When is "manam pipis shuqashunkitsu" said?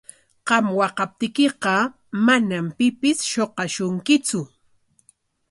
2.25-4.39